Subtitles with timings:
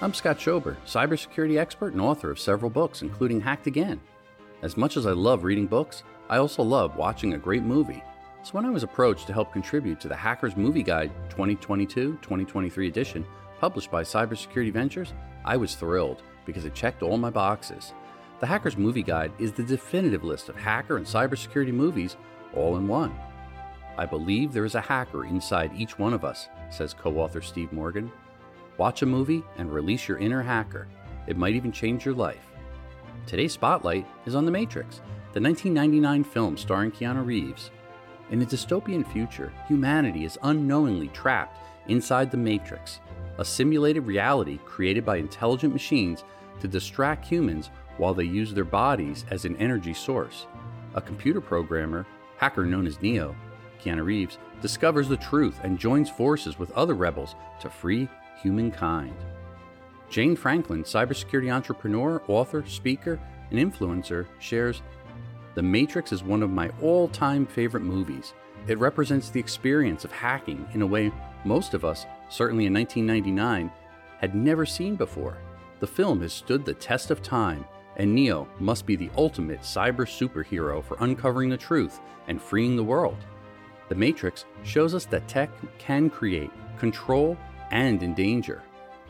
[0.00, 4.00] I'm Scott Schober, cybersecurity expert and author of several books, including Hacked Again.
[4.62, 8.04] As much as I love reading books, I also love watching a great movie.
[8.44, 12.86] So when I was approached to help contribute to the Hackers Movie Guide 2022 2023
[12.86, 13.26] edition,
[13.58, 15.14] published by Cybersecurity Ventures,
[15.44, 17.92] I was thrilled because it checked all my boxes.
[18.38, 22.16] The Hackers Movie Guide is the definitive list of hacker and cybersecurity movies
[22.54, 23.18] all in one.
[23.96, 27.72] I believe there is a hacker inside each one of us, says co author Steve
[27.72, 28.12] Morgan.
[28.78, 30.86] Watch a movie and release your inner hacker.
[31.26, 32.46] It might even change your life.
[33.26, 34.98] Today's spotlight is on The Matrix,
[35.32, 37.72] the 1999 film starring Keanu Reeves.
[38.30, 43.00] In a dystopian future, humanity is unknowingly trapped inside the Matrix,
[43.38, 46.22] a simulated reality created by intelligent machines
[46.60, 50.46] to distract humans while they use their bodies as an energy source.
[50.94, 52.06] A computer programmer,
[52.36, 53.34] hacker known as Neo,
[53.82, 58.08] Keanu Reeves, discovers the truth and joins forces with other rebels to free
[58.42, 59.16] humankind.
[60.10, 64.82] Jane Frankland, cybersecurity entrepreneur, author, speaker, and influencer, shares
[65.54, 68.32] The Matrix is one of my all time favorite movies.
[68.66, 71.12] It represents the experience of hacking in a way
[71.44, 73.70] most of us, certainly in 1999,
[74.18, 75.38] had never seen before.
[75.80, 77.64] The film has stood the test of time,
[77.96, 82.84] and Neo must be the ultimate cyber superhero for uncovering the truth and freeing the
[82.84, 83.16] world.
[83.88, 87.36] The Matrix shows us that tech can create, control,
[87.70, 88.62] and in danger.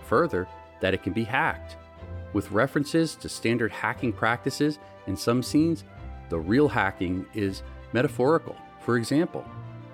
[0.07, 0.47] Further,
[0.81, 1.77] that it can be hacked.
[2.33, 5.85] With references to standard hacking practices in some scenes,
[6.29, 8.57] the real hacking is metaphorical.
[8.81, 9.45] For example,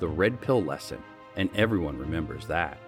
[0.00, 1.02] the red pill lesson,
[1.36, 2.78] and everyone remembers that.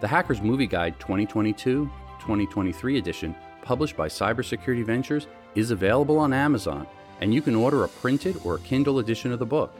[0.00, 1.90] The Hackers Movie Guide 2022
[2.24, 6.86] 2023 edition, published by Cybersecurity Ventures, is available on Amazon,
[7.20, 9.74] and you can order a printed or a Kindle edition of the book.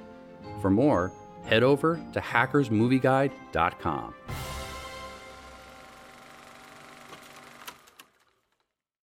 [0.60, 1.10] For more,
[1.44, 4.14] head over to hackersmovieguide.com.